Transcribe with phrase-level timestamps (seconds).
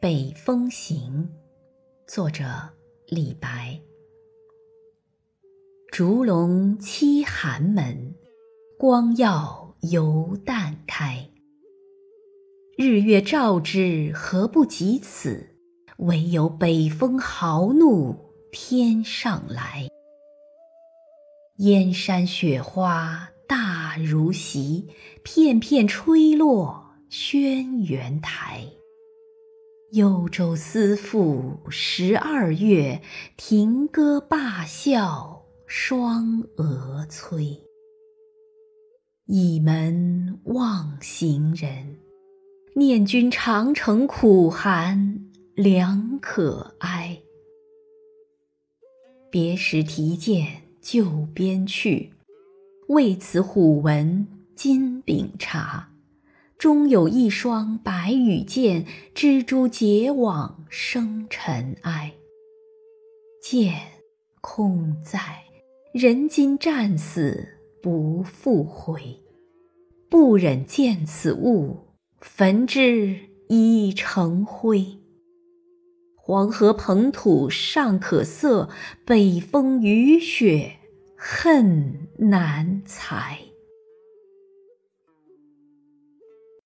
[0.00, 1.28] 北风行，
[2.06, 2.44] 作者
[3.08, 3.80] 李白。
[5.90, 8.14] 烛龙栖寒门，
[8.78, 11.28] 光耀犹旦开。
[12.76, 15.56] 日月照之，何不及此？
[15.96, 18.14] 唯有北风豪怒
[18.52, 19.88] 天上来。
[21.56, 24.86] 燕山雪花大如席，
[25.24, 28.64] 片片吹落轩辕台。
[29.92, 33.00] 幽州思妇十二月，
[33.38, 37.58] 停歌罢笑双蛾催。
[39.24, 41.96] 倚门望行人，
[42.74, 47.18] 念君长城苦寒良可哀。
[49.30, 52.12] 别时提剑就边去，
[52.88, 55.90] 为此虎纹金饼茶。
[56.58, 62.12] 终有一双白羽箭，蜘蛛结网生尘埃。
[63.40, 63.74] 剑
[64.40, 65.44] 空在，
[65.92, 67.46] 人今战死
[67.80, 69.20] 不复回。
[70.10, 73.16] 不忍见此物，焚之
[73.48, 74.84] 已成灰。
[76.16, 78.68] 黄河捧土尚可色，
[79.04, 80.72] 北风雨雪
[81.16, 83.38] 恨难裁。